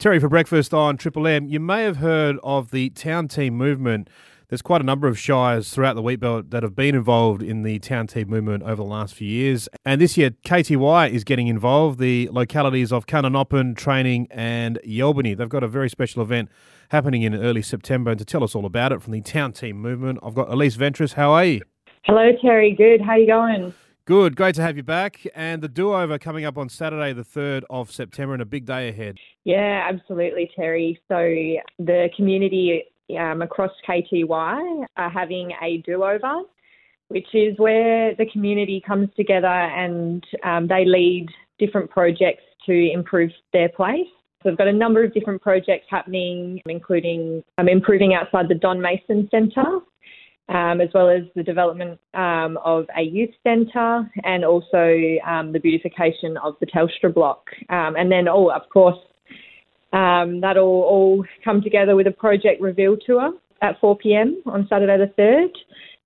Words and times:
Terry 0.00 0.18
for 0.18 0.30
breakfast 0.30 0.72
on 0.72 0.96
Triple 0.96 1.26
M. 1.26 1.46
You 1.46 1.60
may 1.60 1.82
have 1.82 1.98
heard 1.98 2.38
of 2.42 2.70
the 2.70 2.88
town 2.88 3.28
team 3.28 3.54
movement. 3.54 4.08
There's 4.48 4.62
quite 4.62 4.80
a 4.80 4.84
number 4.84 5.08
of 5.08 5.18
shires 5.18 5.74
throughout 5.74 5.92
the 5.92 6.02
wheatbelt 6.02 6.52
that 6.52 6.62
have 6.62 6.74
been 6.74 6.94
involved 6.94 7.42
in 7.42 7.64
the 7.64 7.78
town 7.80 8.06
team 8.06 8.30
movement 8.30 8.62
over 8.62 8.76
the 8.76 8.84
last 8.84 9.12
few 9.12 9.28
years. 9.28 9.68
And 9.84 10.00
this 10.00 10.16
year, 10.16 10.30
KTY 10.30 11.10
is 11.10 11.22
getting 11.22 11.48
involved. 11.48 11.98
The 11.98 12.30
localities 12.32 12.92
of 12.92 13.04
Kununoppin, 13.04 13.76
Trayning, 13.76 14.26
and 14.30 14.78
Yelbeni. 14.86 15.36
They've 15.36 15.46
got 15.46 15.62
a 15.62 15.68
very 15.68 15.90
special 15.90 16.22
event 16.22 16.48
happening 16.88 17.20
in 17.20 17.34
early 17.34 17.60
September. 17.60 18.12
And 18.12 18.18
to 18.18 18.24
tell 18.24 18.42
us 18.42 18.54
all 18.54 18.64
about 18.64 18.92
it 18.92 19.02
from 19.02 19.12
the 19.12 19.20
town 19.20 19.52
team 19.52 19.76
movement, 19.82 20.18
I've 20.22 20.34
got 20.34 20.48
Elise 20.48 20.78
Ventris. 20.78 21.12
How 21.12 21.32
are 21.32 21.44
you? 21.44 21.60
Hello, 22.04 22.32
Terry. 22.40 22.74
Good. 22.74 23.02
How 23.02 23.12
are 23.12 23.18
you 23.18 23.26
going? 23.26 23.74
Good, 24.06 24.34
great 24.34 24.54
to 24.56 24.62
have 24.62 24.76
you 24.76 24.82
back. 24.82 25.26
And 25.34 25.62
the 25.62 25.68
do 25.68 25.94
over 25.94 26.18
coming 26.18 26.44
up 26.44 26.58
on 26.58 26.68
Saturday, 26.68 27.12
the 27.12 27.22
3rd 27.22 27.62
of 27.70 27.92
September, 27.92 28.32
and 28.32 28.42
a 28.42 28.46
big 28.46 28.64
day 28.64 28.88
ahead. 28.88 29.18
Yeah, 29.44 29.88
absolutely, 29.88 30.50
Terry. 30.56 31.00
So 31.08 31.16
the 31.78 32.08
community 32.16 32.84
um, 33.18 33.42
across 33.42 33.70
KTY 33.88 34.84
are 34.96 35.10
having 35.10 35.52
a 35.62 35.82
do 35.86 36.02
over, 36.02 36.42
which 37.08 37.26
is 37.34 37.58
where 37.58 38.14
the 38.16 38.26
community 38.32 38.82
comes 38.86 39.08
together 39.16 39.46
and 39.46 40.24
um, 40.44 40.66
they 40.66 40.84
lead 40.84 41.28
different 41.58 41.90
projects 41.90 42.42
to 42.66 42.90
improve 42.92 43.30
their 43.52 43.68
place. 43.68 44.06
So 44.42 44.48
we've 44.48 44.58
got 44.58 44.68
a 44.68 44.72
number 44.72 45.04
of 45.04 45.12
different 45.12 45.42
projects 45.42 45.86
happening, 45.90 46.62
including 46.64 47.44
um, 47.58 47.68
improving 47.68 48.14
outside 48.14 48.48
the 48.48 48.54
Don 48.54 48.80
Mason 48.80 49.28
Centre 49.30 49.80
um, 50.50 50.80
as 50.80 50.88
well 50.92 51.08
as 51.08 51.22
the 51.36 51.42
development 51.42 51.98
um, 52.14 52.58
of 52.64 52.86
a 52.98 53.02
youth 53.02 53.30
centre 53.44 54.10
and 54.24 54.44
also 54.44 55.16
um, 55.26 55.52
the 55.52 55.60
beautification 55.60 56.36
of 56.38 56.54
the 56.60 56.66
Telstra 56.66 57.12
block. 57.12 57.46
Um, 57.68 57.94
and 57.96 58.10
then, 58.10 58.28
oh, 58.28 58.50
of 58.50 58.68
course, 58.68 58.98
um, 59.92 60.40
that'll 60.40 60.64
all 60.64 61.24
come 61.44 61.62
together 61.62 61.94
with 61.94 62.06
a 62.06 62.12
project 62.12 62.60
reveal 62.60 62.96
tour 62.96 63.32
at 63.62 63.78
4 63.80 63.96
pm 63.98 64.42
on 64.46 64.66
Saturday 64.68 64.96
the 64.98 65.22
3rd 65.22 65.50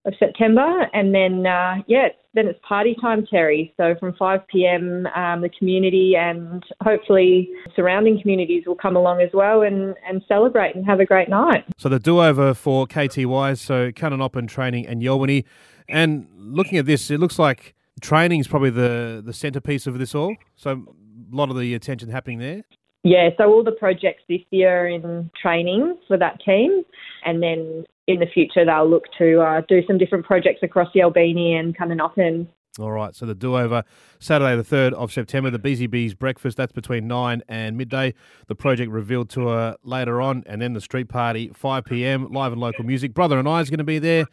of 0.04 0.14
September. 0.18 0.86
And 0.92 1.14
then, 1.14 1.46
uh, 1.46 1.76
yeah, 1.86 2.08
then 2.34 2.46
it's 2.46 2.58
party 2.66 2.96
time, 3.00 3.26
Terry. 3.26 3.72
So 3.76 3.94
from 3.98 4.14
5 4.18 4.46
p.m., 4.48 5.06
um, 5.14 5.40
the 5.40 5.48
community 5.48 6.14
and 6.16 6.62
hopefully 6.82 7.50
surrounding 7.74 8.20
communities 8.20 8.64
will 8.66 8.74
come 8.74 8.96
along 8.96 9.20
as 9.20 9.30
well 9.32 9.62
and, 9.62 9.94
and 10.06 10.22
celebrate 10.28 10.74
and 10.74 10.84
have 10.84 11.00
a 11.00 11.06
great 11.06 11.28
night. 11.28 11.64
So 11.78 11.88
the 11.88 11.98
do 11.98 12.20
over 12.20 12.54
for 12.54 12.86
KTY, 12.86 13.58
so 13.58 13.90
Kununoppin 13.92 14.48
Trayning 14.48 14.86
and 14.86 15.00
Yelbeni. 15.00 15.44
And 15.88 16.28
looking 16.36 16.78
at 16.78 16.86
this, 16.86 17.10
it 17.10 17.18
looks 17.18 17.38
like 17.38 17.74
Trayning 18.00 18.40
is 18.40 18.48
probably 18.48 18.70
the, 18.70 19.22
the 19.24 19.32
centrepiece 19.32 19.86
of 19.86 19.98
this 19.98 20.14
all. 20.14 20.36
So 20.56 20.70
a 20.70 21.34
lot 21.34 21.50
of 21.50 21.58
the 21.58 21.74
attention 21.74 22.10
happening 22.10 22.38
there. 22.38 22.62
Yeah, 23.04 23.28
so 23.36 23.44
all 23.52 23.62
the 23.62 23.72
projects 23.72 24.22
this 24.30 24.40
year 24.50 24.88
in 24.88 25.30
Trayning 25.40 25.98
for 26.08 26.16
that 26.16 26.40
team, 26.42 26.84
and 27.24 27.42
then 27.42 27.84
in 28.06 28.20
the 28.20 28.26
future 28.26 28.64
they'll 28.64 28.88
look 28.88 29.04
to 29.18 29.40
uh, 29.40 29.62
do 29.68 29.82
some 29.86 29.98
different 29.98 30.24
projects 30.24 30.60
across 30.62 30.88
the 30.94 31.02
Albany 31.02 31.54
and 31.54 31.76
Kununoppin. 31.76 32.46
All 32.80 32.90
right, 32.90 33.14
so 33.14 33.24
the 33.24 33.36
do 33.36 33.56
over 33.56 33.84
Saturday, 34.18 34.56
the 34.56 34.64
3rd 34.64 34.94
of 34.94 35.12
September, 35.12 35.48
the 35.48 35.60
Busy 35.60 35.86
Bees 35.86 36.12
breakfast, 36.12 36.56
that's 36.56 36.72
between 36.72 37.06
9 37.06 37.42
and 37.48 37.76
midday. 37.76 38.14
The 38.48 38.56
project 38.56 38.90
revealed 38.90 39.30
tour 39.30 39.76
later 39.84 40.20
on, 40.20 40.42
and 40.46 40.60
then 40.60 40.72
the 40.72 40.80
street 40.80 41.08
party, 41.08 41.52
5 41.54 41.84
pm, 41.84 42.32
live 42.32 42.50
and 42.50 42.60
local 42.60 42.84
music. 42.84 43.14
Brother 43.14 43.38
and 43.38 43.48
I 43.48 43.60
is 43.60 43.70
going 43.70 43.78
to 43.78 43.84
be 43.84 44.00
there. 44.00 44.26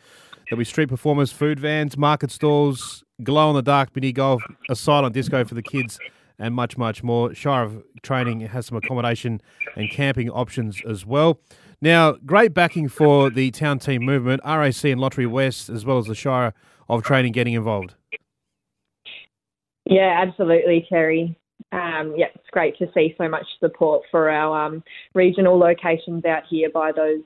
There'll 0.50 0.58
be 0.60 0.66
street 0.66 0.90
performers, 0.90 1.32
food 1.32 1.60
vans, 1.60 1.98
market 1.98 2.32
stalls, 2.32 3.04
glow 3.24 3.52
in 3.52 3.56
the 3.56 3.62
dark 3.62 3.96
mini 3.96 4.12
golf, 4.12 4.42
a 4.70 4.76
silent 4.76 5.14
disco 5.14 5.46
for 5.46 5.54
the 5.54 5.62
kids 5.62 6.00
and 6.40 6.54
much, 6.54 6.78
much 6.78 7.04
more. 7.04 7.34
Shire 7.34 7.64
of 7.64 7.84
Trayning 8.02 8.42
has 8.42 8.68
some 8.68 8.78
accommodation 8.78 9.42
and 9.76 9.90
camping 9.90 10.30
options 10.30 10.82
as 10.88 11.06
well. 11.06 11.40
Now, 11.82 12.14
great 12.26 12.54
backing 12.54 12.90
for 12.90 13.30
the 13.30 13.50
town 13.52 13.80
team 13.80 14.04
movement, 14.04 14.42
RAC 14.46 14.84
and 14.84 15.02
Lotterywest, 15.02 15.74
as 15.74 15.86
well 15.86 15.98
as 15.98 16.06
the 16.06 16.16
Shire 16.16 16.54
of 16.88 17.04
Trayning 17.04 17.32
getting 17.32 17.54
involved. 17.54 17.96
Yeah, 19.86 20.24
absolutely, 20.26 20.86
Terry. 20.88 21.38
Um, 21.72 22.14
yeah, 22.18 22.28
it's 22.36 22.50
great 22.52 22.78
to 22.80 22.88
see 22.94 23.16
so 23.18 23.30
much 23.30 23.46
support 23.60 24.04
for 24.12 24.30
our 24.30 24.66
um, 24.66 24.84
regional 25.14 25.58
locations 25.58 26.26
out 26.26 26.44
here 26.50 26.70
by 26.70 26.92
those 26.92 27.22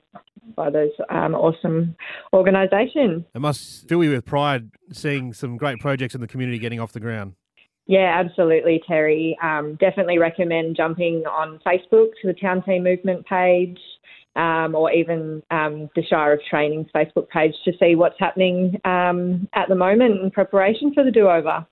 by 0.54 0.70
those 0.70 0.90
um, 1.10 1.34
awesome 1.34 1.96
organisations. 2.32 3.24
It 3.34 3.40
must 3.40 3.88
fill 3.88 4.04
you 4.04 4.10
with 4.12 4.24
pride 4.24 4.70
seeing 4.92 5.32
some 5.32 5.56
great 5.56 5.80
projects 5.80 6.14
in 6.14 6.20
the 6.20 6.28
community 6.28 6.58
getting 6.58 6.78
off 6.78 6.92
the 6.92 7.00
ground. 7.00 7.34
Yeah, 7.86 8.20
absolutely, 8.24 8.82
Terry. 8.86 9.38
Um, 9.42 9.76
definitely 9.78 10.18
recommend 10.18 10.76
jumping 10.76 11.22
on 11.26 11.60
Facebook 11.64 12.08
to 12.20 12.26
the 12.26 12.34
Town 12.34 12.62
Team 12.64 12.82
Movement 12.82 13.24
page 13.26 13.78
um, 14.36 14.74
or 14.74 14.92
even 14.92 15.42
um, 15.50 15.88
the 15.94 16.02
Shire 16.08 16.34
of 16.34 16.40
Trayning's 16.48 16.88
Facebook 16.94 17.28
page 17.28 17.54
to 17.64 17.72
see 17.80 17.94
what's 17.94 18.18
happening 18.18 18.78
um, 18.84 19.48
at 19.54 19.68
the 19.68 19.74
moment 19.74 20.20
in 20.20 20.30
preparation 20.30 20.92
for 20.92 21.04
the 21.04 21.10
do 21.10 21.28
over. 21.28 21.66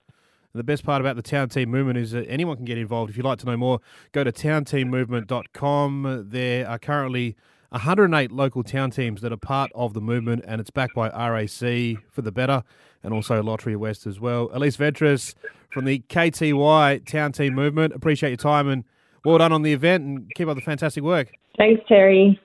The 0.53 0.63
best 0.63 0.85
part 0.85 1.01
about 1.01 1.17
the 1.17 1.21
Town 1.21 1.49
Team 1.49 1.69
Movement 1.69 1.97
is 1.97 2.11
that 2.11 2.25
anyone 2.29 2.55
can 2.55 2.63
get 2.63 2.77
involved. 2.77 3.09
If 3.09 3.17
you'd 3.17 3.25
like 3.25 3.39
to 3.39 3.45
know 3.45 3.57
more, 3.57 3.81
go 4.13 4.23
to 4.23 4.31
townteammovement.com. 4.31 6.27
There 6.29 6.67
are 6.67 6.79
currently 6.79 7.35
108 7.75 8.31
local 8.31 8.63
town 8.63 8.89
teams 8.89 9.19
that 9.19 9.33
are 9.33 9.37
part 9.37 9.69
of 9.75 9.93
the 9.93 9.99
movement, 9.99 10.45
and 10.47 10.61
it's 10.61 10.69
backed 10.69 10.95
by 10.95 11.09
RAC 11.09 11.97
for 12.09 12.21
the 12.21 12.31
better 12.31 12.63
and 13.03 13.13
also 13.13 13.43
Lotterywest 13.43 14.07
as 14.07 14.17
well. 14.17 14.49
Elise 14.53 14.77
Ventris 14.77 15.35
from 15.73 15.83
the 15.83 15.99
KTY 16.07 17.05
Town 17.05 17.33
Team 17.33 17.53
Movement. 17.53 17.93
Appreciate 17.93 18.29
your 18.29 18.37
time 18.37 18.69
and 18.69 18.85
well 19.25 19.37
done 19.39 19.51
on 19.51 19.61
the 19.61 19.73
event 19.73 20.05
and 20.05 20.31
keep 20.35 20.47
up 20.47 20.55
the 20.55 20.61
fantastic 20.61 21.03
work. 21.03 21.33
Thanks, 21.57 21.81
Terry. 21.89 22.39